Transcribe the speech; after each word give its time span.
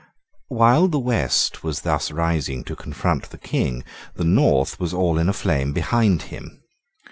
While 0.47 0.87
the 0.87 0.97
West 0.97 1.63
was 1.63 1.81
thus 1.81 2.09
rising 2.09 2.63
to 2.63 2.75
confront 2.75 3.29
the 3.29 3.37
King, 3.37 3.83
the 4.15 4.23
North 4.25 4.79
was 4.79 4.95
all 4.95 5.19
in 5.19 5.29
a 5.29 5.33
flame 5.33 5.73
behind 5.73 6.23
him. 6.33 6.63